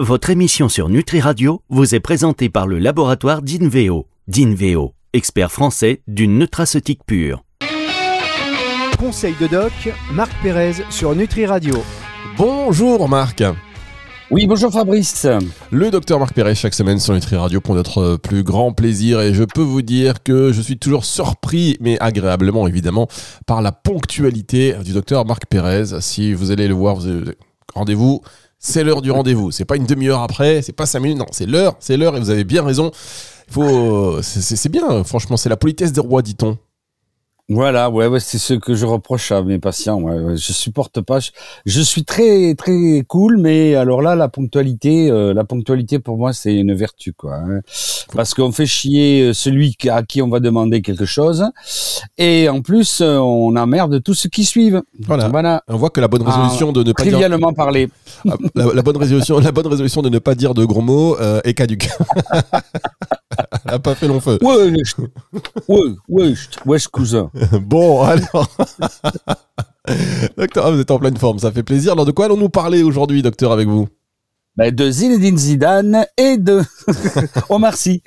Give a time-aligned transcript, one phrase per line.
[0.00, 4.06] votre émission sur Nutri Radio vous est présentée par le laboratoire d'Inveo.
[4.28, 7.44] D'Inveo, expert français d'une nutraceutique pure.
[8.98, 9.72] Conseil de doc,
[10.14, 11.74] Marc Pérez sur Nutri Radio.
[12.38, 13.42] Bonjour Marc.
[14.30, 15.26] Oui, bonjour Fabrice.
[15.70, 19.34] Le docteur Marc Perret chaque semaine sur Nutri Radio pour notre plus grand plaisir et
[19.34, 23.06] je peux vous dire que je suis toujours surpris, mais agréablement évidemment,
[23.46, 26.00] par la ponctualité du docteur Marc Pérez.
[26.00, 26.96] Si vous allez le voir,
[27.74, 28.22] rendez-vous,
[28.60, 29.50] c'est l'heure du rendez-vous.
[29.50, 32.20] C'est pas une demi-heure après, c'est pas cinq minutes, non, c'est l'heure, c'est l'heure et
[32.20, 32.92] vous avez bien raison.
[33.50, 36.56] Faut, c'est bien, franchement, c'est la politesse des rois, dit-on.
[37.52, 40.00] Voilà, ouais, ouais c'est ce que je reproche à mes patients.
[40.00, 41.18] Ouais, Je supporte pas.
[41.66, 46.32] Je, suis très très cool, mais alors là, la ponctualité, euh, la ponctualité pour moi,
[46.32, 47.34] c'est une vertu, quoi.
[47.34, 47.60] Hein.
[48.14, 51.44] Parce qu'on fait chier euh, celui à qui on va demander quelque chose,
[52.18, 54.82] et en plus, euh, on emmerde tous ceux qui suivent.
[55.00, 55.60] Voilà.
[55.66, 57.88] On voit que la bonne résolution de ne pas trivialement parler.
[58.28, 61.54] Ah, la, bonne résolution, la bonne résolution de ne pas dire de gros mots est
[61.54, 61.88] caduque.
[63.64, 64.38] Elle a pas fait long feu.
[64.42, 64.70] Ouais,
[65.68, 66.34] ouais, ouais,
[66.66, 67.30] ouais, cousin.
[67.62, 68.48] bon, alors.
[70.36, 71.92] docteur, ah, vous êtes en pleine forme, ça fait plaisir.
[71.92, 73.88] Alors, de quoi allons-nous parler aujourd'hui, docteur, avec vous?
[74.60, 76.60] Ben, de Zinedine Zidane et de
[77.48, 78.02] Omar Sy.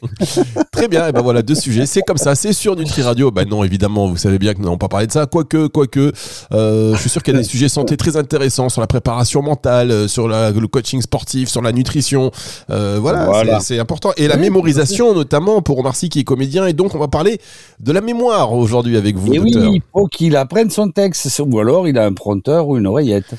[0.71, 3.31] Très bien, et ben voilà, deux sujets, c'est comme ça, c'est sur Nutri Radio.
[3.31, 6.11] Ben non, évidemment, vous savez bien que nous n'allons pas parler de ça, quoique, quoique,
[6.53, 9.41] euh, je suis sûr qu'il y a des sujets santé très intéressants sur la préparation
[9.41, 12.29] mentale, euh, sur le coaching sportif, sur la nutrition,
[12.69, 14.11] euh, voilà, c'est important.
[14.17, 17.39] Et la mémorisation, notamment pour Omar Sy qui est comédien, et donc on va parler
[17.79, 21.59] de la mémoire aujourd'hui avec vous, et oui, il faut qu'il apprenne son texte, ou
[21.59, 23.33] alors il a un prompteur ou une oreillette.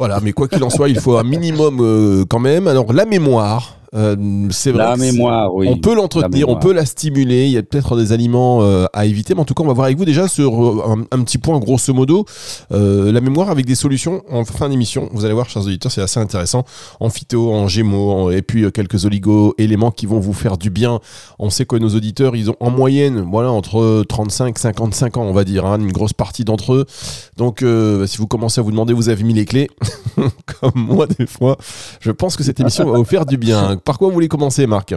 [0.00, 2.66] Voilà, mais quoi qu'il en soit, il faut un minimum euh, quand même.
[2.66, 4.84] Alors la mémoire, euh, c'est vrai.
[4.84, 5.68] La mémoire, oui.
[5.68, 7.46] On peut l'entretenir, on peut la stimuler.
[7.46, 9.72] Il y a peut-être des aliments euh, à éviter, mais en tout cas, on va
[9.72, 12.24] voir avec vous déjà sur euh, un, petit point, grosso modo,
[12.70, 15.08] la mémoire avec des solutions en fin d'émission.
[15.12, 16.64] Vous allez voir, chers auditeurs, c'est assez intéressant.
[17.00, 21.00] En phyto, en gémeaux, et puis quelques oligo-éléments qui vont vous faire du bien.
[21.38, 25.32] On sait que nos auditeurs, ils ont en moyenne, voilà, entre 35 55 ans, on
[25.32, 26.86] va dire, hein, une grosse partie d'entre eux.
[27.36, 27.64] Donc,
[28.06, 29.68] si vous commencez à vous demander, vous avez mis les clés,
[30.16, 31.56] comme moi des fois,
[32.00, 34.66] je pense que cette émission va vous faire du bien par quoi vous voulez commencer,
[34.66, 34.94] Marc?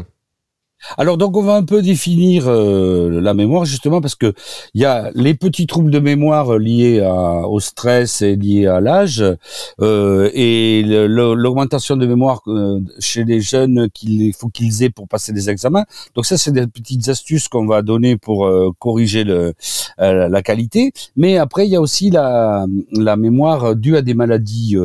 [0.98, 4.34] Alors donc on va un peu définir euh, la mémoire justement parce que
[4.74, 7.02] il y a les petits troubles de mémoire liés
[7.48, 9.24] au stress et liés à l'âge
[9.82, 15.32] euh, et l'augmentation de mémoire euh, chez les jeunes qu'il faut qu'ils aient pour passer
[15.32, 15.86] des examens.
[16.16, 19.54] Donc ça c'est des petites astuces qu'on va donner pour corriger le,
[19.98, 20.92] la qualité.
[21.16, 24.76] Mais après il y a aussi la, la mémoire due à des maladies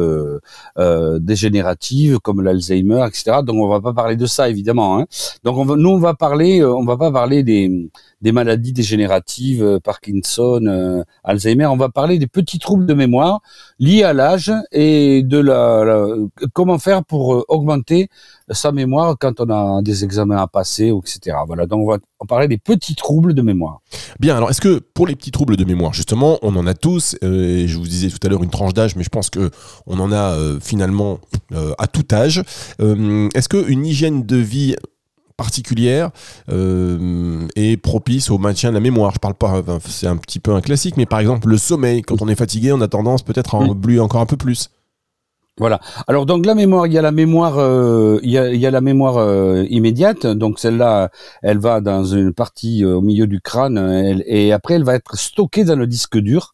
[1.21, 3.39] dégénératives comme l'Alzheimer, etc.
[3.45, 4.99] Donc on va pas parler de ça évidemment.
[4.99, 5.07] Hein.
[5.45, 7.91] Donc on va on va parler, euh, va pas parler des,
[8.33, 11.67] maladies dégénératives, euh, Parkinson, euh, Alzheimer.
[11.67, 13.41] On va parler des petits troubles de mémoire
[13.79, 16.07] liés à l'âge et de la,
[16.53, 18.09] comment faire pour augmenter
[18.51, 21.37] sa mémoire quand on a des examens à passer, etc.
[21.47, 21.67] Voilà.
[21.67, 23.81] Donc on va parler des petits troubles de mémoire.
[24.19, 24.37] Bien.
[24.37, 27.17] Alors est-ce que pour les petits troubles de mémoire, justement, on en a tous.
[27.23, 29.51] je vous disais tout à l'heure une tranche d'âge, mais je pense que
[29.87, 31.19] on en a finalement
[31.79, 32.43] à tout âge.
[32.79, 34.77] est-ce que une hygiène de vie
[35.39, 36.11] particulière
[36.51, 39.13] euh, et propice au maintien de la mémoire.
[39.15, 42.03] Je parle pas, c'est un petit peu un classique, mais par exemple le sommeil.
[42.03, 44.71] Quand on est fatigué, on a tendance peut-être à en oublier encore un peu plus.
[45.57, 45.81] Voilà.
[46.07, 48.67] Alors donc la mémoire, il y a la mémoire, euh, il, y a, il, y
[48.67, 50.27] a, la mémoire euh, immédiate.
[50.27, 51.11] Donc celle-là,
[51.43, 55.65] elle va dans une partie au milieu du crâne, et après elle va être stockée
[55.65, 56.53] dans le disque dur.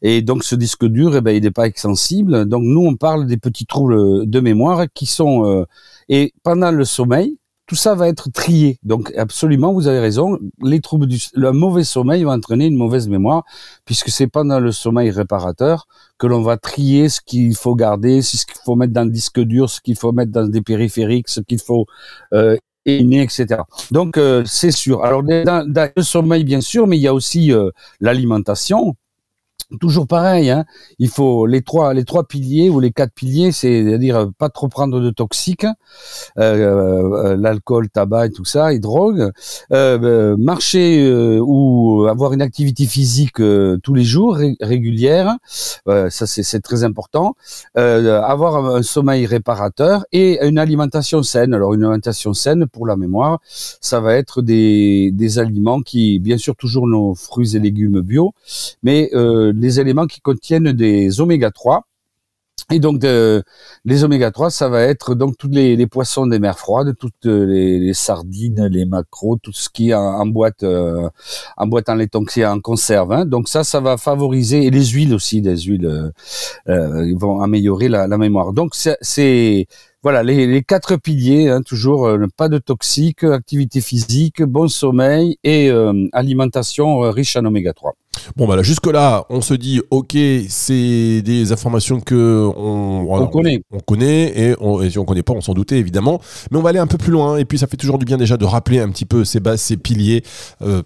[0.00, 2.46] Et donc ce disque dur, eh ben, il n'est pas extensible.
[2.46, 5.66] Donc nous, on parle des petits troubles de mémoire qui sont
[6.08, 7.38] et pendant le sommeil,
[7.72, 8.78] tout ça va être trié.
[8.82, 10.38] Donc absolument, vous avez raison.
[10.62, 13.44] Les troubles du le mauvais sommeil va entraîner une mauvaise mémoire,
[13.86, 15.86] puisque c'est pendant le sommeil réparateur
[16.18, 19.40] que l'on va trier ce qu'il faut garder, ce qu'il faut mettre dans le disque
[19.40, 21.86] dur, ce qu'il faut mettre dans des périphériques, ce qu'il faut
[22.34, 23.62] euh, etc.
[23.90, 25.02] Donc euh, c'est sûr.
[25.02, 25.66] Alors dans,
[25.96, 28.96] le sommeil bien sûr, mais il y a aussi euh, l'alimentation
[29.80, 30.64] toujours pareil, hein.
[30.98, 35.00] il faut les trois, les trois piliers ou les quatre piliers, c'est-à-dire pas trop prendre
[35.00, 35.66] de toxiques,
[36.38, 39.30] euh, euh, l'alcool, tabac et tout ça, et drogue,
[39.72, 41.10] euh, marcher
[41.40, 45.36] ou avoir une activité physique tous les jours régulière,
[45.86, 47.34] ça c'est très important,
[47.74, 51.54] avoir un, sommeil réparateur et une alimentation saine.
[51.54, 56.36] Alors une alimentation saine pour la mémoire, ça va être des, des aliments qui, bien
[56.36, 58.34] sûr, toujours nos fruits et légumes bio,
[58.82, 59.10] mais
[59.52, 61.84] des éléments qui contiennent des oméga 3.
[62.70, 66.94] Et donc, les oméga 3, ça va être donc tous les, poissons des mers froides,
[66.98, 71.08] toutes les, sardines, les macros, tout ce qui est en, boîte, euh,
[71.56, 73.12] en boîte en laiton, qui est en conserve.
[73.12, 73.26] Hein.
[73.26, 76.10] Donc ça, ça va favoriser et les huiles aussi, des huiles euh,
[76.68, 78.52] euh vont améliorer la mémoire.
[78.52, 79.66] Donc c'est
[80.02, 85.36] voilà les, les quatre piliers, hein, toujours euh, pas de toxiques, activité physique, bon sommeil
[85.44, 87.92] et euh, alimentation euh, riche en oméga 3.
[88.36, 90.14] Bon, bah là, jusque-là, on se dit, ok,
[90.48, 93.62] c'est des informations que on, On connaît.
[93.72, 96.20] on connaît et, on, et si on connaît pas, on s'en doutait évidemment.
[96.50, 98.18] Mais on va aller un peu plus loin et puis ça fait toujours du bien
[98.18, 100.22] déjà de rappeler un petit peu ces bases, ces piliers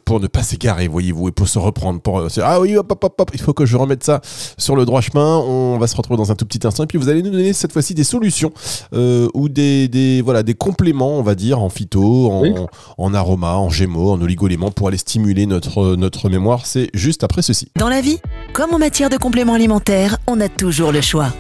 [0.04, 2.00] pour ne pas s'égarer, voyez-vous, et pour se reprendre.
[2.00, 4.20] Pour se- ah oui, hop, hop, hop, hop, il faut que je remette ça
[4.56, 5.38] sur le droit chemin.
[5.38, 7.52] On va se retrouver dans un tout petit instant et puis vous allez nous donner
[7.52, 8.52] cette fois-ci des solutions
[8.94, 12.54] euh, ou des, des voilà des compléments, on va dire, en phyto, en, Oui.
[12.98, 16.66] en aroma, en gémeaux, en oligoéléments pour aller stimuler notre notre mémoire.
[16.66, 17.68] C'est juste après ceci.
[17.76, 18.18] Dans la vie,
[18.52, 21.32] comme en matière de compléments alimentaires, on a toujours le choix.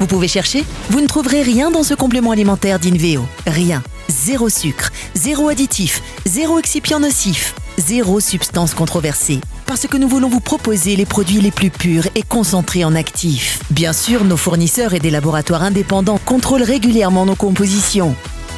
[0.00, 3.22] Vous pouvez chercher, vous ne trouverez rien dans ce complément alimentaire d'Inveo.
[3.46, 3.82] Rien.
[4.08, 9.40] Zéro sucre, zéro additif, zéro excipient nocif, zéro substance controversée.
[9.74, 13.58] Parce que nous voulons vous proposer les produits les plus purs et concentrés en actifs.
[13.70, 18.14] Bien sûr, nos fournisseurs et des laboratoires indépendants contrôlent régulièrement nos compositions.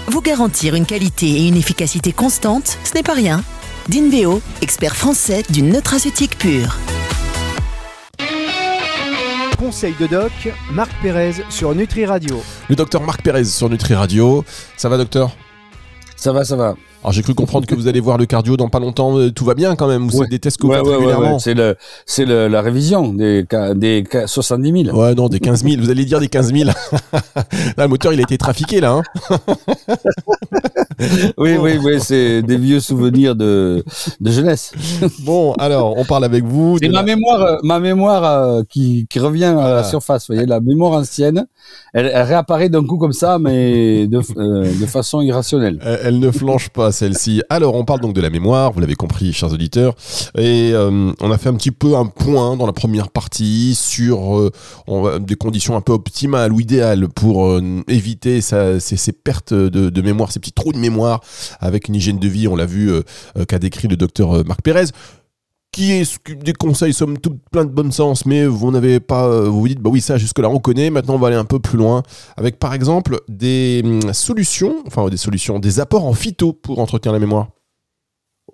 [0.08, 3.42] Vous garantir une qualité et une efficacité constante, ce n'est pas rien.
[3.88, 6.76] D'Inveo, expert français du nutraceutique pur.
[9.58, 10.32] Conseil de doc,
[10.70, 12.42] Marc Pérez sur Nutri Radio.
[12.68, 14.44] Le docteur Marc Pérez sur Nutri Radio.
[14.76, 15.34] Ça va, docteur?
[16.14, 16.74] Ça va, ça va.
[17.02, 19.16] Alors, j'ai cru comprendre que vous allez voir le cardio dans pas longtemps.
[19.16, 20.26] Euh, Tout va bien quand même Ou c'est Ouais.
[20.28, 21.38] des tests que vous Ouais, faites ouais, régulièrement.
[21.38, 23.44] C'est le, c'est le, la révision des,
[23.76, 24.98] des ca- 70 000.
[24.98, 25.80] Ouais, non, des 15 000.
[25.82, 26.64] Vous allez dire des 15 000.
[27.76, 28.92] Là, le moteur, il a été trafiqué, là.
[29.30, 29.36] Hein
[31.36, 33.84] Oui, oui, oui, c'est des vieux souvenirs de,
[34.20, 34.72] de jeunesse.
[35.26, 36.78] bon, alors, on parle avec vous.
[36.80, 40.26] C'est de ma la- mémoire, euh, ma mémoire euh, qui, qui revient à la surface.
[40.28, 41.46] Vous voyez, la mémoire ancienne,
[41.92, 45.78] elle, elle réapparaît d'un coup comme ça, mais de, euh, de façon irrationnelle.
[45.84, 47.42] Euh, Elle ne flanche pas celle-ci.
[47.50, 49.94] Alors, on parle donc de la mémoire, vous l'avez compris, chers auditeurs,
[50.36, 54.38] et euh, on a fait un petit peu un point dans la première partie sur
[54.38, 60.02] euh, des conditions un peu optimales ou idéales pour euh, éviter ces, pertes de, de
[60.02, 61.20] mémoire, ces petits trous de mémoire
[61.60, 62.90] avec une hygiène de vie, on l'a vu,
[63.48, 64.86] qu'a décrit le docteur Marc Pérez
[65.76, 69.46] qui est des conseils somme toute plein de bon sens, mais vous n'avez pas, euh,
[69.46, 70.88] vous dites bah oui ça jusque là on connaît.
[70.88, 72.02] Maintenant on va aller un peu plus loin
[72.38, 77.12] avec par exemple des hum, solutions, enfin des solutions, des apports en phyto pour entretenir
[77.12, 77.48] la mémoire.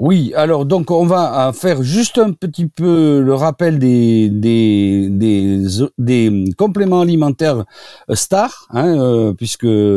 [0.04, 5.08] Oui, alors donc on va euh, faire juste un petit peu le rappel des des
[5.08, 5.60] des,
[5.96, 7.64] des compléments alimentaires
[8.10, 9.94] euh, stars, hein, euh, puisque euh,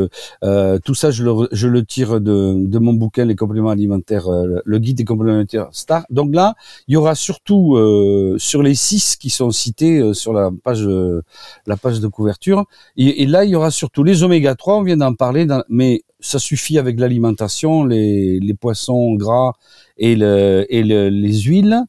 [0.86, 4.60] tout ça je le je le tire de de mon bouquin les compléments alimentaires, euh,
[4.64, 6.06] le guide des compléments alimentaires stars.
[6.12, 6.54] Donc là,
[6.88, 10.86] il y aura surtout euh, sur les six qui sont cités euh, sur la page
[10.86, 11.24] euh,
[11.66, 12.66] la page de couverture,
[12.96, 15.64] et, et là il y aura surtout les oméga 3, on vient d'en parler, dans-
[15.68, 19.54] mais ça suffit avec l'alimentation, les les poissons gras
[19.98, 21.80] et, le, et le- les huiles.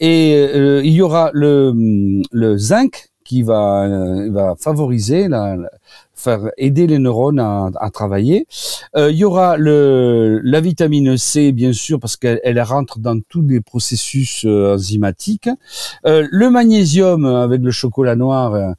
[0.00, 1.72] Et euh, il y aura le,
[2.56, 5.70] zinc qui va, euh, favoriser, la-
[6.20, 8.46] faire aider les neurones à, travailler.
[8.96, 13.18] Euh, il y aura le, la vitamine C, bien sûr, parce qu'elle elle rentre dans
[13.28, 15.48] tous les processus euh, enzymatiques.
[16.06, 18.74] Euh, le magnésium avec le chocolat noir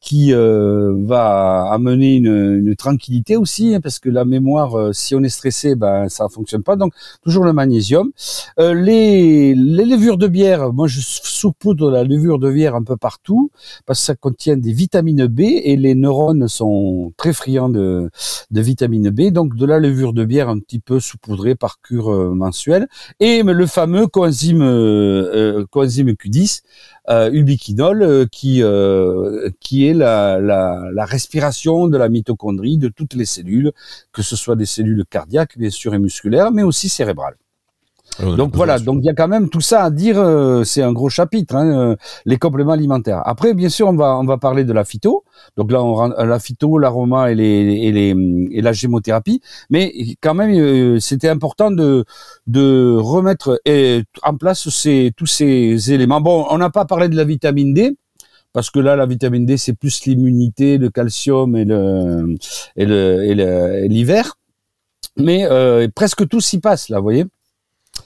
[0.00, 5.74] qui va amener une, tranquillité aussi, hein, parce que la mémoire, si on est stressé,
[5.74, 6.76] ben ça fonctionne pas.
[6.76, 6.92] Donc
[7.22, 8.10] toujours le magnésium.
[8.58, 13.50] Les, les levures de bière, moi je saupoudre la levure de bière un peu partout
[13.86, 16.59] parce que ça contient des vitamines B et les neurones sont
[17.16, 18.10] très friands de,
[18.50, 19.30] vitamine B.
[19.30, 22.88] Donc de la levure de bière un petit peu saupoudrée par cure euh, mensuelle.
[23.20, 26.62] Et le fameux coenzyme, euh, euh, coenzyme Q10,
[27.08, 28.62] euh, ubiquinol, euh, qui,
[29.60, 33.72] qui est la, la, la respiration de la mitochondrie de toutes les cellules,
[34.12, 37.36] que ce soit des cellules cardiaques, bien sûr, et musculaires, mais aussi cérébrales.
[38.18, 40.18] Alors, on a Donc voilà, donc il y a quand même tout ça à dire.
[40.18, 43.22] euh, c'est un gros chapitre, hein, euh, les compléments alimentaires.
[43.24, 45.24] Après, bien sûr, on va on va parler de la phyto.
[45.56, 47.44] Donc là, on rend- la phyto, l'aroma et les
[47.86, 49.40] et les et la gémothérapie.
[49.70, 52.04] Mais quand même, euh, c'était important de
[52.46, 56.20] de remettre euh, en place ces tous ces éléments.
[56.20, 57.96] Bon, on n'a pas parlé de la vitamine D.
[58.52, 62.36] Parce que là, la vitamine D, c'est plus l'immunité, le calcium et le
[62.76, 64.34] et le et le- et l'hiver.
[65.16, 67.24] Mais euh, presque tout s'y passe là, vous voyez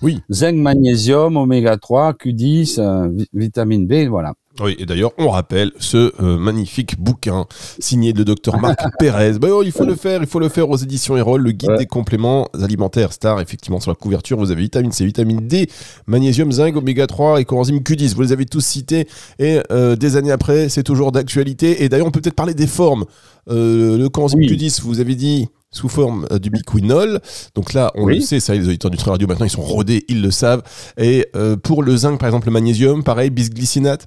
[0.05, 0.21] Oui.
[0.31, 4.35] zinc, magnésium, oméga 3, Q10, euh, vi- vitamine B, voilà.
[4.61, 7.47] Oui, et d'ailleurs, on rappelle ce euh, magnifique bouquin
[7.81, 9.33] signé de docteur Marc Pérez.
[9.41, 11.71] Bah, oh, il faut le faire, il faut le faire aux éditions Erol, le guide
[11.71, 11.79] Ouais.
[11.79, 13.41] des compléments alimentaires Star.
[13.41, 15.69] Effectivement, sur la couverture, vous avez vitamine C, vitamine D,
[16.07, 18.15] magnésium, zinc, oméga 3 et coenzyme Q10.
[18.15, 19.09] Vous les avez tous cités
[19.41, 21.83] et euh, des années après, c'est toujours d'actualité.
[21.83, 23.07] Et d'ailleurs, on peut peut-être parler des formes.
[23.51, 24.47] Euh, le coenzyme Oui.
[24.47, 27.19] Q10, vous avez dit sous forme euh, d'ubiquinol.
[27.57, 28.15] Donc là, on Oui.
[28.17, 30.63] le sait, ça, les auditeurs du Très Radio maintenant, ils sont rodés, ils le savent.
[30.97, 34.07] Et euh, pour le zinc, par exemple, le magnésium, pareil, bisglycinate.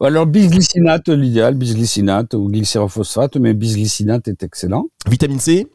[0.00, 4.90] Alors bisglycinate, l'idéal, bisglycinate ou glycérophosphate, mais bisglycinate est excellent.
[5.08, 5.66] Vitamine C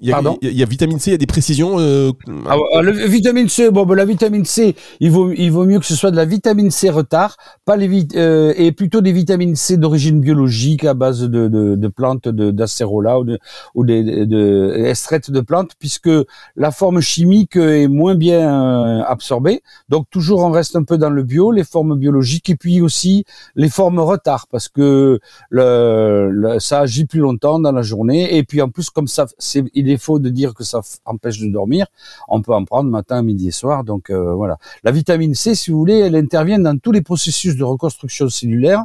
[0.00, 1.76] il y, a, Pardon il y a vitamine C, il y a des précisions.
[1.78, 2.10] euh,
[2.46, 5.78] Ah, ah, le vitamine C, bon, ben, la vitamine C, il vaut, il vaut mieux
[5.78, 9.12] que ce soit de la vitamine C retard, pas les vit- euh, et plutôt des
[9.12, 13.38] vitamines C d'origine biologique à base de, de, de plantes de d'acérola ou de,
[13.76, 16.10] ou de, de extraites de plantes, puisque
[16.56, 19.62] la forme chimique est moins bien euh, absorbée.
[19.88, 23.24] Donc toujours on reste un peu dans le bio, les formes biologiques et puis aussi
[23.54, 25.20] les formes retard, parce que
[25.50, 28.36] le, le- ça agit plus longtemps dans la journée.
[28.36, 31.38] Et puis en plus comme ça, c'est il est faux de dire que ça empêche
[31.40, 31.86] de dormir
[32.28, 33.84] on peut en prendre matin, midi et soir.
[33.84, 34.58] Donc euh, voilà.
[34.82, 38.84] La vitamine C, si vous voulez, elle intervient dans tous les processus de reconstruction cellulaire,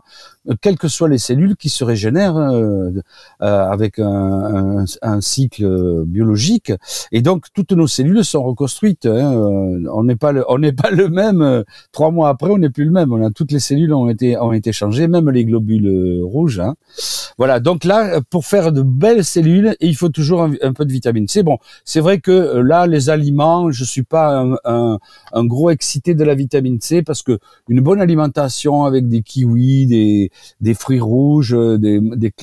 [0.50, 2.92] euh, quelles que soient les cellules qui se régénèrent euh,
[3.40, 4.86] avec un,
[5.22, 6.72] cycle biologique.
[7.12, 9.06] Et donc toutes nos cellules sont reconstruites.
[9.06, 9.34] hein.
[9.92, 11.64] On n'est pas le, on n'est pas le même.
[11.92, 13.32] Trois mois après, on n'est plus le même.
[13.36, 16.60] Toutes les cellules ont été ont été changées, même les globules rouges.
[16.60, 16.76] hein.
[17.38, 17.60] Voilà.
[17.60, 21.44] Donc là, pour faire de belles cellules, il faut toujours un, un peu vitamine C.
[21.44, 25.00] Bon, c'est vrai que euh, là, les aliments, je suis pas un,
[25.46, 30.74] gros excité de la vitamine C parce que une bonne alimentation avec des kiwis, des,
[30.74, 32.34] fruits rouges, euh, des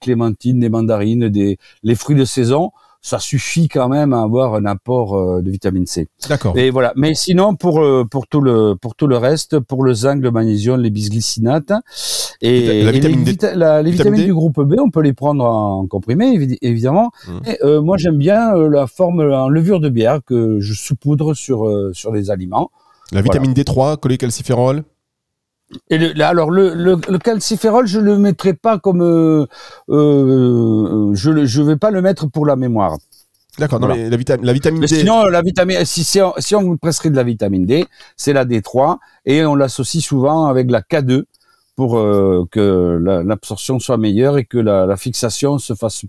[0.00, 2.72] clémentines, des mandarines, des les fruits de saison,
[3.08, 6.08] ça suffit quand même à avoir un apport euh, de vitamine C.
[6.28, 6.56] D'accord.
[6.58, 6.92] Et voilà.
[6.96, 10.30] Mais sinon, pour euh, pour tout le pour tout le reste, pour le zinc, le
[10.30, 11.72] magnésium, les bisglycinates
[12.42, 15.44] et, La les, vita- la- les vitamine vitamines du groupe B, on peut les prendre
[15.44, 17.10] en comprimé évi- évidemment.
[17.46, 21.34] Et, euh, moi, j'aime bien euh, la forme en levure de bière que je saupoudre
[21.34, 22.70] sur euh, sur les aliments.
[23.12, 24.82] La vitamine D3, cholécalciférol.
[25.90, 29.46] Et le, alors le, le, le calciférol, je le mettrai pas comme euh,
[29.90, 32.96] euh, je je vais pas le mettre pour la mémoire.
[33.58, 33.80] D'accord.
[33.80, 34.98] Non, mais la, vita- la vitamine Mais D.
[35.00, 38.32] sinon, la vitamine, si, si, on, si on vous prescrit de la vitamine D, c'est
[38.32, 41.24] la D3 et on l'associe souvent avec la K2
[41.74, 46.04] pour euh, que la- l'absorption soit meilleure et que la, la fixation se fasse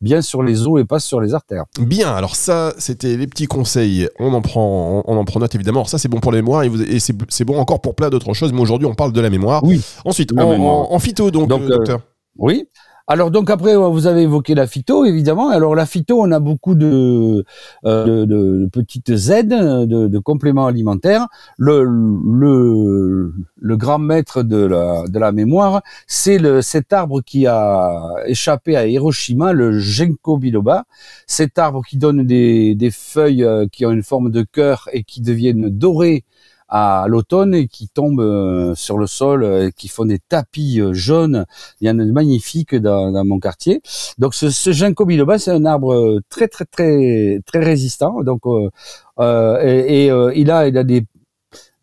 [0.00, 1.64] bien sur les os et pas sur les artères.
[1.80, 4.08] Bien, alors ça, c'était les petits conseils.
[4.18, 5.80] On en prend, on, on en prend note évidemment.
[5.80, 8.52] Alors ça, c'est bon pour la mémoire et, c'est bon encore pour plein d'autres choses.
[8.52, 9.64] Mais aujourd'hui, on parle de la mémoire.
[9.64, 9.80] Oui.
[10.04, 10.74] Ensuite, La en, mémoire.
[10.90, 12.00] en- en phyto, donc, Donc, euh, euh, docteur.
[12.38, 12.68] Oui.
[13.08, 15.50] Alors donc après vous avez évoqué la phyto évidemment.
[15.50, 17.44] Alors la phyto on a beaucoup de
[17.84, 21.28] euh, de, de petites aides de, de compléments alimentaires.
[21.56, 27.46] Le le le grand maître de la de la mémoire c'est le cet arbre qui
[27.46, 30.84] a échappé à Hiroshima le ginkgo biloba.
[31.28, 35.04] Cet arbre qui donne des des feuilles euh, qui ont une forme de cœur et
[35.04, 36.24] qui deviennent dorées
[36.68, 40.92] à l'automne et qui tombent euh, sur le sol, euh, qui font des tapis euh,
[40.92, 41.46] jaunes
[41.80, 43.80] il y en a de magnifiques dans, dans mon quartier.
[44.18, 48.22] Donc ce, ce ginkgo biloba, c'est un arbre très très très très résistant.
[48.22, 51.06] Donc euh, et, et, euh, il a il a des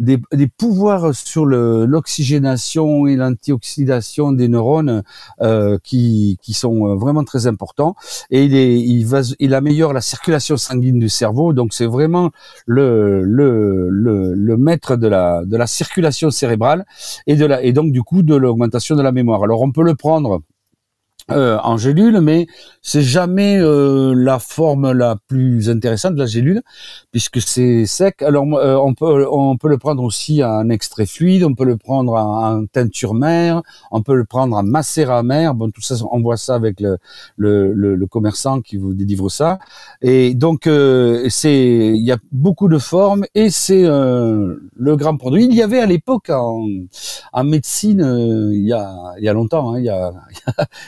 [0.03, 5.03] des, des pouvoirs sur l'oxygénation et l'antioxydation des neurones
[5.41, 7.95] euh, qui, qui sont euh, vraiment très importants
[8.29, 12.31] et il, est, il, va, il améliore la circulation sanguine du cerveau donc c'est vraiment
[12.65, 16.85] le, le, le, le maître de la, de la circulation cérébrale
[17.27, 19.43] et, de la, et donc du coup de l'augmentation de la mémoire.
[19.43, 20.41] Alors on peut le prendre
[21.31, 22.47] euh, en gélule, mais
[22.81, 26.61] c'est jamais euh, la forme la plus intéressante de la gélule
[27.11, 28.21] puisque c'est sec.
[28.21, 31.77] Alors euh, on peut on peut le prendre aussi en extrait fluide, on peut le
[31.77, 33.61] prendre en, teinture mère,
[33.91, 35.55] on peut le prendre en macérat mère.
[35.55, 36.97] Bon, tout ça, on voit ça avec le
[37.37, 39.59] le, le, commerçant qui vous délivre ça.
[40.01, 40.63] Et donc
[41.29, 45.45] c'est il y a beaucoup de formes et c'est le grand produit.
[45.45, 46.67] Il y avait à l'époque en,
[47.31, 50.11] en médecine il y a il y a longtemps, hein, y a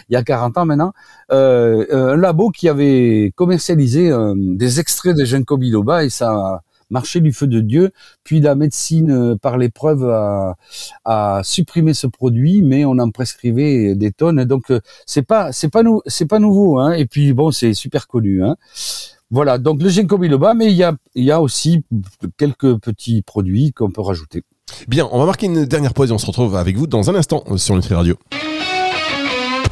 [0.09, 0.93] il y a 40 ans maintenant,
[1.31, 7.21] euh, un labo qui avait commercialisé euh, des extraits de ginkgo biloba et ça marché
[7.21, 7.91] du feu de Dieu.
[8.23, 10.55] Puis la médecine, euh, par l'épreuve, a,
[11.05, 14.43] a supprimé ce produit, mais on en prescrivait des tonnes.
[14.45, 16.79] Donc euh, c'est pas c'est pas c'est pas nouveau.
[16.79, 16.93] Hein.
[16.93, 18.43] Et puis bon, c'est super connu.
[18.43, 18.55] Hein.
[19.31, 21.83] Voilà, donc le ginkgo biloba, mais il y a il y a aussi
[22.37, 24.43] quelques petits produits qu'on peut rajouter.
[24.87, 27.15] Bien, on va marquer une dernière pause et on se retrouve avec vous dans un
[27.15, 28.17] instant sur Nutri Radio.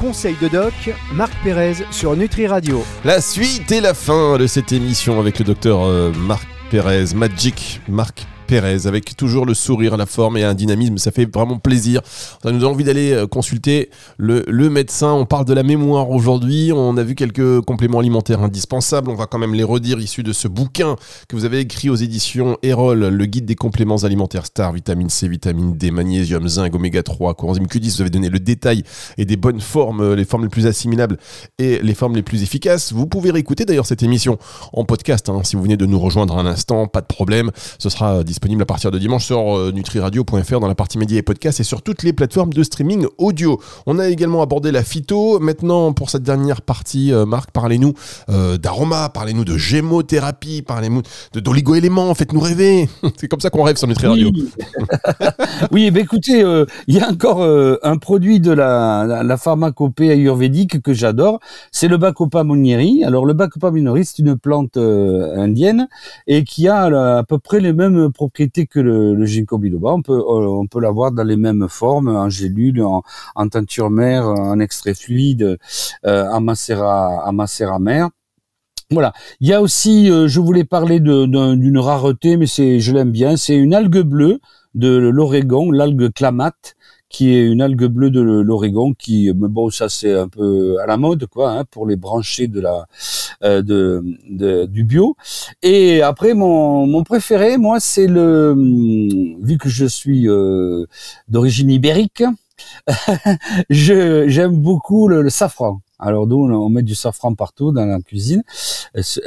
[0.04, 0.74] Conseil de doc,
[1.14, 2.84] Marc Pérez sur Nutri Radio.
[3.06, 7.80] La suite et la fin de cette émission avec le docteur euh, Marc Pérez, Magic
[7.88, 12.02] Marc Pérez, avec toujours le sourire, la forme et un dynamisme, ça fait vraiment plaisir.
[12.42, 15.12] Ça nous a envie d'aller euh, consulter le, médecin.
[15.12, 19.26] On parle de la mémoire aujourd'hui, on a vu quelques compléments alimentaires indispensables, on va
[19.26, 20.96] quand même les redire issus de ce bouquin
[21.28, 25.26] que vous avez écrit aux éditions Erol, le guide des compléments alimentaires Star, vitamine C,
[25.26, 28.82] vitamine D, magnésium, zinc, oméga 3, coenzyme Q10, vous avez donné le détail
[29.16, 31.16] et des bonnes formes, euh, les formes les plus assimilables
[31.58, 32.92] et les formes les plus efficaces.
[32.92, 34.38] Vous pouvez réécouter d'ailleurs cette émission
[34.72, 35.28] en podcast.
[35.30, 35.40] hein.
[35.44, 37.50] Si vous venez de nous rejoindre un instant, pas de problème.
[37.78, 41.18] Ce sera disponible disponible à partir de dimanche sur euh, nutriradio.fr dans la partie médias
[41.18, 43.60] et podcasts et sur toutes les plateformes de streaming audio.
[43.86, 45.38] On a également abordé la phyto.
[45.38, 47.94] Maintenant, pour cette dernière partie, euh, Marc, parlez-nous
[48.30, 52.88] euh, d'aroma, parlez-nous de gémothérapie, parlez-nous d'oligo-éléments, faites-nous rêver.
[53.16, 54.32] C'est comme ça qu'on rêve sur Nutri Radio.
[54.34, 54.50] Oui,
[55.70, 56.40] oui écoutez,
[56.88, 61.38] il y a encore un produit de la, la, la pharmacopée ayurvédique que j'adore,
[61.70, 63.04] c'est le Bacopa monieri.
[63.04, 65.86] Alors le Bacopa monieri, c'est une plante indienne
[66.26, 69.92] et qui a à peu près les mêmes propriétés que le, ginkgo biloba.
[69.92, 74.26] On peut euh, on peut l'avoir dans les mêmes formes, en gélule, en, teinture mère,
[74.26, 75.58] en extrait fluide,
[76.06, 78.10] euh, en macérat en macérat mère.
[78.90, 79.12] Voilà.
[79.40, 83.36] Il y a aussi, euh, je voulais parler d'une rareté, mais c'est, je l'aime bien.
[83.36, 84.40] C'est une algue bleue
[84.74, 86.74] de l'Oregon, l'algue clamate,
[87.14, 90.96] qui est une algue bleue de l'Oregon, qui, bon, ça c'est un peu à la
[90.96, 92.88] mode, quoi, hein, pour les brancher de la,
[93.44, 95.16] euh, de, du bio.
[95.62, 100.86] Et après, mon, mon préféré, moi, c'est le, hum, vu que je suis euh,
[101.28, 102.24] d'origine ibérique,
[103.70, 105.83] je j'aime beaucoup le safran.
[105.98, 108.42] Alors nous, on met du safran partout dans la cuisine,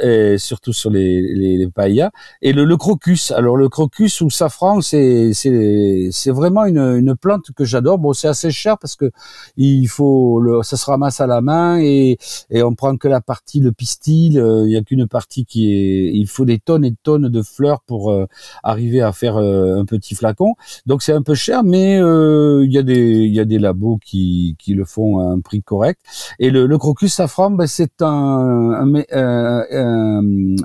[0.02, 2.10] et surtout sur les, les, les paellas.
[2.42, 3.30] Et le, le crocus.
[3.32, 7.98] Alors le crocus ou safran, c'est c'est c'est vraiment une, une plante que j'adore.
[7.98, 9.10] Bon, c'est assez cher parce que
[9.56, 12.18] il faut le, ça se ramasse à la main et
[12.50, 14.38] et on prend que la partie le pistil.
[14.38, 16.10] euh, Il y a qu'une partie qui est.
[16.14, 18.26] Il faut des tonnes et tonnes de fleurs pour euh,
[18.62, 20.54] arriver à faire euh, un petit flacon.
[20.86, 23.58] Donc c'est un peu cher, mais euh, il y a des il y a des
[23.58, 26.00] labos qui qui le font à un prix correct.
[26.38, 30.56] Et le crocus safran, ben, c'est mé- euh,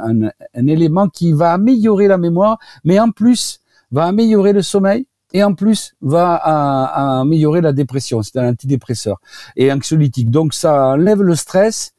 [0.56, 3.60] un, élément qui va améliorer la mémoire, mais en plus
[3.92, 5.08] va améliorer le sommeil.
[5.36, 8.22] Et en plus, va améliorer la dépression.
[8.22, 9.20] C'est un antidépresseur
[9.56, 10.30] et anxiolytique.
[10.30, 11.94] Donc, ça enlève le stress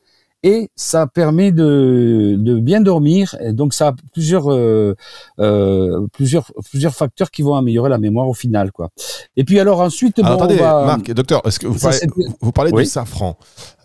[0.45, 3.35] et ça permet de, de bien dormir.
[3.41, 4.95] Et donc, ça a plusieurs, euh,
[5.41, 8.91] euh, plusieurs, plusieurs facteurs qui vont améliorer la mémoire au final, quoi.
[9.37, 12.07] Et puis, alors ensuite, Alors, bon, attendez, va- Marc, docteur, est-ce que vous Ça, parlez,
[12.43, 12.83] vous- parlez Oui.
[12.85, 13.37] du safran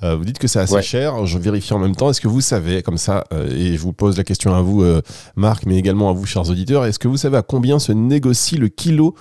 [0.04, 0.82] Euh, Vous dites que c'est assez Ouais.
[0.82, 1.26] cher.
[1.26, 2.10] Je vérifie en même temps.
[2.10, 4.84] Est-ce que vous savez, comme ça, euh, et je vous pose la question à vous,
[4.84, 5.02] euh,
[5.36, 8.58] Marc, mais également à vous, chers auditeurs, est-ce que vous savez à combien se négocie
[8.58, 9.16] le kilo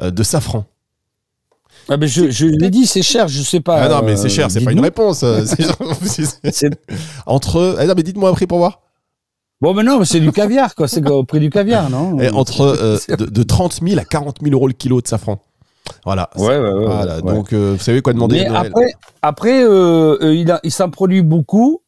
[0.00, 0.64] de safran?
[1.88, 3.76] Ah ben je, je l'ai dit, c'est cher, je sais pas.
[3.82, 5.22] Ah non, mais c'est cher, c'est pas une réponse.
[5.22, 5.44] euh,
[7.26, 7.76] entre.
[7.78, 8.80] Ah non, mais dites-moi un prix pour voir.
[9.60, 10.88] Bon, mais non, mais c'est du caviar, quoi.
[10.88, 12.60] C'est au prix du caviar, non Et entre
[13.10, 15.38] euh, de, de 30 000 à 40 000 euros le kilo de safran.
[16.04, 16.30] Voilà.
[16.36, 16.86] Ouais, ouais, ouais.
[16.86, 17.22] Voilà, ouais.
[17.34, 18.92] donc euh, vous savez quoi demander Mais après,
[19.22, 21.82] après euh, il, il s'en produit beaucoup.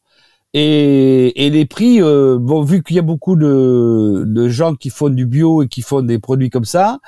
[0.53, 4.89] Et, et les prix, euh, bon, vu qu'il y a beaucoup de, de gens qui
[4.89, 6.99] font du bio et qui font des produits comme ça,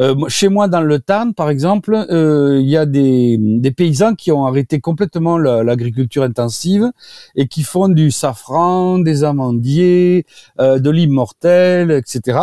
[0.00, 4.14] euh, chez moi dans le Tarn, par exemple, euh, il y a des, des paysans
[4.14, 6.90] qui ont arrêté complètement la- l'agriculture intensive
[7.36, 10.26] et qui font du safran, des amandiers,
[10.60, 12.40] euh, de l'immortel, etc.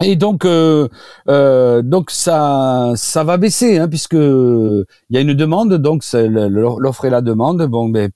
[0.00, 0.86] Et donc, euh,
[1.28, 7.04] euh, donc ça, ça va baisser, hein, puisque il y a une demande, donc l'offre
[7.06, 7.66] et la demande.
[7.66, 8.08] Bon, ben,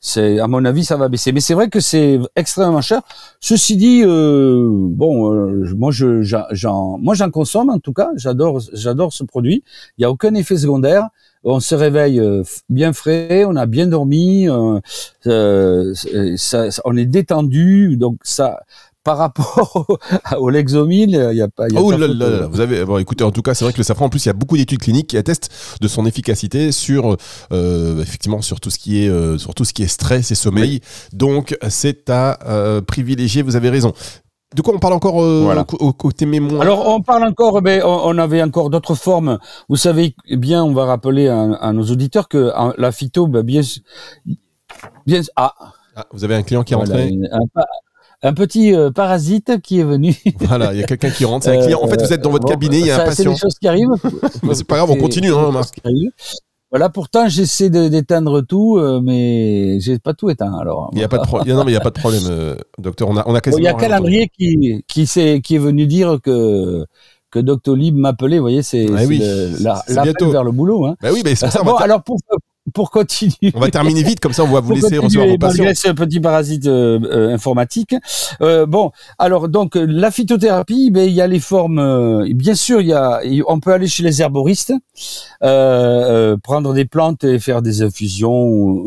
[0.00, 1.32] c'est à mon avis, ça va baisser.
[1.32, 3.02] Mais c'est vrai que c'est extrêmement cher.
[3.38, 8.08] Ceci dit, euh, bon, euh, moi je, j'en- moi j'en consomme en tout cas.
[8.16, 9.62] J'adore, j'adore ce produit.
[9.98, 11.06] Il y a aucun effet secondaire.
[11.44, 14.80] On se réveille euh, bien frais, on a bien dormi, euh,
[15.26, 15.92] euh,
[16.36, 18.60] ça- on est détendu, donc ça.
[19.06, 19.86] Par rapport
[20.38, 21.68] au, Lexomil, il y a pas.
[21.68, 23.64] Y a Oh pas là là là, vous avez bon écoutez en tout cas c'est
[23.64, 25.48] vrai que le safran en plus il y a beaucoup d'études cliniques qui attestent
[25.80, 27.16] de son efficacité sur
[27.52, 30.34] euh, effectivement sur tout ce qui est euh, sur tout ce qui est stress et
[30.34, 30.80] sommeil.
[31.12, 33.92] Donc c'est à euh, privilégier vous avez raison.
[34.56, 35.64] De quoi on parle encore euh, Voilà.
[35.72, 36.62] au, au côté mémoire?
[36.62, 39.38] Alors on parle encore, ben, on, on avait encore d'autres formes.
[39.68, 43.62] Vous savez bien, on va rappeler à, à nos auditeurs que la phyto, bien,
[45.06, 45.52] bien, ah,
[45.96, 47.12] Ah, vous avez un client qui est rentré?
[47.32, 47.40] un,
[48.22, 50.14] un petit euh, parasite qui est venu.
[50.40, 52.30] voilà il y a quelqu'un qui rentre c'est un client en fait vous êtes dans
[52.30, 53.88] votre Euh, Bon, cabinet il y a un ça, C'est patient des choses qui arrivent.
[54.42, 55.78] Mais c'est pas grave on continue hein Marc.
[56.70, 60.52] Voilà, pourtant j'essaie d'éteindre tout, euh, mais j'ai pas tout éteint.
[60.58, 62.24] Alors, il y a pas de pro- non mais il y a pas de problème
[62.28, 63.74] euh, docteur on a on a quasiment il y a.
[63.74, 66.84] Calendrier qui qui, s'est- qui est venu dire que
[67.30, 68.38] que Doctolib m'appelait.
[68.38, 69.82] Vous voyez, c'est Ah oui, le- la-
[70.28, 70.86] vers le boulot.
[70.86, 70.96] Hein.
[71.00, 72.16] bah oui mais c'est ça bon, alors pour
[72.74, 73.52] pour continuer.
[73.54, 75.90] on va terminer vite comme ça on va vous laisser recevoir vos patients malgré ce
[75.92, 77.94] petit parasite euh, euh, informatique.
[78.40, 81.78] Euh, bon, alors donc la phytothérapie, ben il y a les formes.
[81.78, 84.72] euh, bien sûr, il y a, on peut aller chez les herboristes,
[85.42, 88.84] euh, euh, prendre des plantes et faire des infusions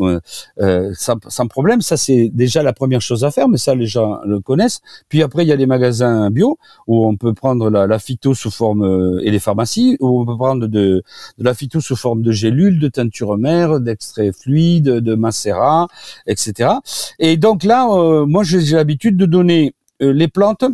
[0.94, 1.80] sans, sans problème.
[1.80, 4.80] Ça c'est déjà la première chose à faire, mais ça les gens le connaissent.
[5.08, 8.34] Puis après, il y a les magasins bio où on peut prendre la, la phyto
[8.34, 11.02] sous forme euh, et les pharmacies où on peut prendre de,
[11.38, 15.86] de la phyto sous forme de gélules, de teinture mère, d'extrait fluide, de macérat,
[16.26, 16.70] etc.
[17.18, 20.64] Et donc là, euh, moi j'ai l'habitude de donner euh, les plantes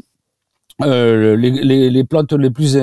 [0.83, 2.79] euh, les, plantes les plus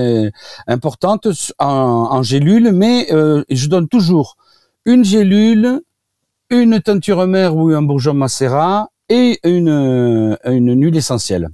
[0.66, 1.28] importantes
[1.60, 1.68] en,
[2.12, 4.36] en gélule, mais je donne toujours
[4.86, 5.82] une gélule,
[6.50, 11.50] une teinture mère ou un bourgeon macérat et une huile essentielle.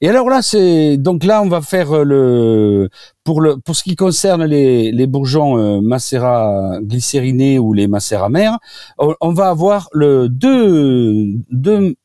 [0.00, 2.88] Et alors là, c'est donc là, on va faire le
[3.24, 8.58] pour le pour ce qui concerne les, les bourgeons euh, glycérinés ou les macérats mères,
[8.98, 11.96] on, on, va avoir le deux deux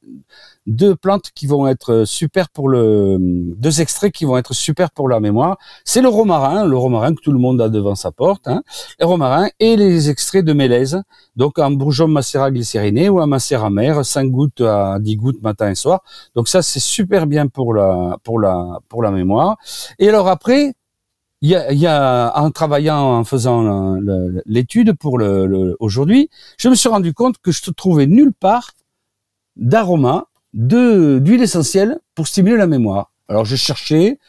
[0.65, 5.09] deux plantes qui vont être super pour le, deux extraits qui vont être super pour
[5.09, 5.57] la mémoire.
[5.83, 8.63] C'est le romarin, le romarin que tout le monde a devant sa porte, hein,
[8.99, 11.01] le romarin et les extraits de mélèze.
[11.35, 15.69] Donc un bourgeon macérat glycériné ou un macérat mère, 5 gouttes à 10 gouttes matin
[15.69, 16.01] et soir.
[16.35, 19.57] Donc ça c'est super bien pour la, pour la, pour la mémoire.
[19.99, 20.73] Et alors après,
[21.41, 23.97] il y a, y a, en travaillant, en faisant
[24.45, 28.31] l'étude pour le, le aujourd'hui, je me suis rendu compte que je ne trouvais nulle
[28.33, 28.71] part
[29.57, 33.11] d'aroma d'huile essentielle pour stimuler la mémoire.
[33.27, 34.19] Alors j'ai cherché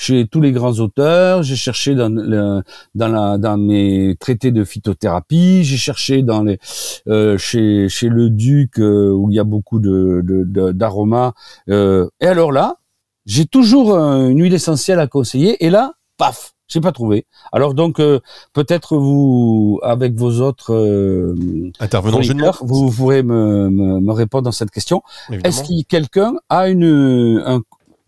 [0.00, 2.62] chez tous les grands auteurs, j'ai cherché dans,
[2.94, 6.58] dans, mes traités de phytothérapie, j'ai cherché dans les,
[7.06, 10.22] euh, chez, chez le duc euh, où il y a beaucoup de,
[10.72, 11.32] d'aromas.
[11.68, 12.76] Euh, et alors là,
[13.26, 15.62] j'ai toujours une huile essentielle à conseiller.
[15.64, 17.26] Et là, paf, j'ai pas trouvé.
[17.52, 18.20] Alors donc euh,
[18.52, 21.34] peut-être vous, avec vos autres euh,
[21.80, 22.20] intervenants,
[22.62, 25.02] vous pourrez me, me, me, répondre dans cette question.
[25.44, 27.60] Est-ce que quelqu'un a une un,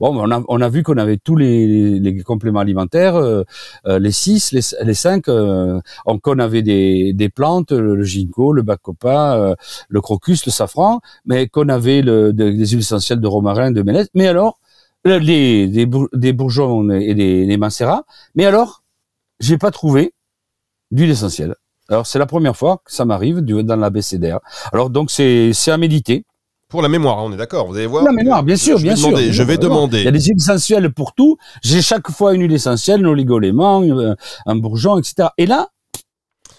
[0.03, 3.45] Bon, on a, on a vu qu'on avait tous les, les compléments alimentaires, euh,
[3.87, 5.29] euh les six, les, les cinq.
[5.29, 9.55] Euh, on avait des, des plantes, le ginkgo, le bacopa, euh,
[9.89, 14.09] le crocus, le safran, mais qu'on avait le, des huiles essentielles de romarin, de mélèze.
[14.15, 14.59] Mais alors,
[15.05, 18.05] les, des, des bourgeons et des, des macérats.
[18.35, 18.83] Mais alors,
[19.41, 20.15] j'ai pas trouvé
[20.91, 21.57] d'huile essentielle.
[21.89, 24.39] Alors c'est la première fois que ça m'arrive dans la BCDR.
[24.73, 26.25] Alors donc c'est c'est à méditer.
[26.69, 27.67] Pour la mémoire, hein, on est d'accord.
[27.67, 28.03] Vous allez voir.
[28.03, 29.15] Pour la mémoire, bien sûr, bien sûr.
[29.15, 29.99] je vais demander.
[29.99, 31.37] Il y a des huiles essentielles pour tout.
[31.63, 33.83] J'ai chaque fois une huile essentielle, un oligolément,
[34.47, 35.29] un bourgeon, etc.
[35.37, 35.69] Et là,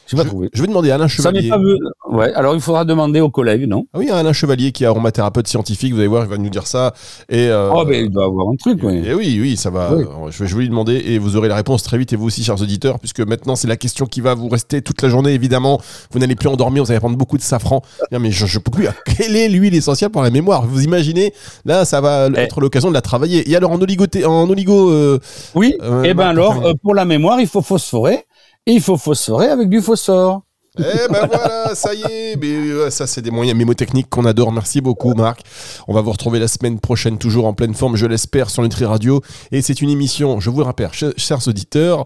[0.08, 0.18] je,
[0.54, 1.50] je, vais demander à Alain Chevalier.
[1.50, 1.78] Ça pas vu.
[2.10, 5.48] Ouais, alors il faudra demander aux collègues, non ah Oui, Alain Chevalier qui est aromathérapeute
[5.48, 6.94] scientifique, vous allez voir, il va nous dire ça.
[7.30, 9.02] Et, euh, oh, ben il doit avoir un truc, oui.
[9.06, 9.92] Et oui, oui, ça va.
[10.30, 12.28] Je, vais, je vais lui demander et vous aurez la réponse très vite, et vous
[12.28, 15.34] aussi, chers auditeurs, puisque maintenant c'est la question qui va vous rester toute la journée,
[15.34, 15.80] évidemment.
[16.12, 17.82] Vous n'allez plus endormir, vous allez prendre beaucoup de safran.
[18.12, 18.88] Mais je, ne peux plus.
[19.18, 20.66] Quelle est l'huile essentielle pour la mémoire?
[20.66, 21.34] Vous imaginez
[21.66, 22.40] Là, ça va eh.
[22.40, 23.50] être l'occasion de la travailler.
[23.50, 24.06] Et alors, en oligo.
[24.26, 25.20] En oligo euh,
[25.56, 28.26] oui, euh, et eh ben alors, euh, pour la mémoire, il faut phosphorer.
[28.66, 30.44] Il faut phosphorer avec du phosphore.
[30.80, 32.36] Eh ben voilà, ça y est.
[32.42, 34.52] Mais euh, ça, c'est des moyens mémotechniques qu'on adore.
[34.52, 35.42] Merci beaucoup, Marc.
[35.88, 38.86] On va vous retrouver la semaine prochaine, toujours en pleine forme, je l'espère, sur Nutri
[38.86, 39.22] Radio.
[39.52, 42.06] Et c'est une émission, je vous le rappelle, chers auditeurs,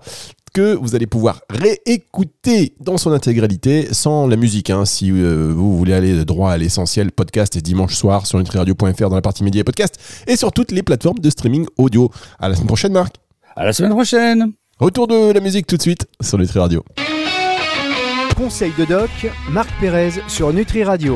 [0.54, 4.70] que vous allez pouvoir réécouter dans son intégralité sans la musique.
[4.70, 9.10] Hein, si euh, vous voulez aller droit à l'essentiel, podcast et dimanche soir sur nutriradio.fr
[9.10, 12.12] dans la partie médias et podcast et sur toutes les plateformes de streaming audio.
[12.40, 13.16] À la semaine prochaine, Marc.
[13.56, 14.52] À la semaine prochaine.
[14.80, 16.86] Retour de la musique tout de suite sur Nutri Radio.
[18.36, 19.10] Conseil de doc,
[19.50, 21.16] Marc Pérez sur Nutri Radio.